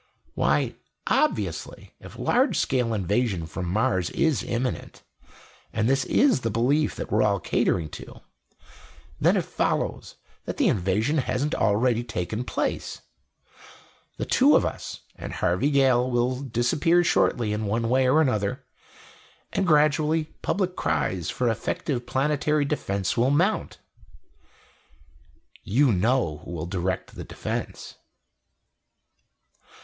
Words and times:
"Why, 0.33 0.73
obviously, 1.05 1.93
if 1.99 2.17
large 2.17 2.57
scale 2.57 2.91
invasion 2.91 3.45
from 3.45 3.67
Mars 3.67 4.09
is 4.09 4.41
imminent 4.41 5.03
and 5.71 5.87
this 5.87 6.05
is 6.05 6.39
the 6.41 6.49
belief 6.49 6.95
that 6.95 7.11
we're 7.11 7.21
all 7.21 7.39
catering 7.39 7.87
to 7.89 8.21
then 9.19 9.37
it 9.37 9.45
follows 9.45 10.15
that 10.45 10.57
the 10.57 10.67
invasion 10.67 11.19
hasn't 11.19 11.53
already 11.53 12.03
taken 12.03 12.43
place. 12.43 13.01
The 14.17 14.25
two 14.25 14.55
of 14.55 14.65
us, 14.65 15.01
and 15.17 15.33
Harvey 15.33 15.69
Gale, 15.69 16.09
will 16.09 16.41
disappear 16.41 17.03
shortly 17.03 17.53
in 17.53 17.65
one 17.67 17.87
way 17.87 18.09
or 18.09 18.21
another, 18.21 18.65
and 19.53 19.67
gradually 19.67 20.23
public 20.41 20.75
cries 20.75 21.29
for 21.29 21.47
effective 21.47 22.07
planetary 22.07 22.65
defense 22.65 23.15
will 23.15 23.29
mount. 23.29 23.77
"You 25.61 25.91
know 25.93 26.37
who 26.43 26.49
will 26.49 26.65
direct 26.65 27.13
the 27.13 27.23
defense." 27.23 27.97